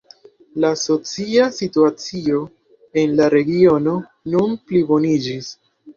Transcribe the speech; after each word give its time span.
La 0.63 0.69
socia 0.83 1.43
situacio 1.57 2.41
en 3.03 3.13
la 3.21 3.27
regiono 3.35 3.95
nun 4.37 4.57
pliboniĝis. 4.71 5.53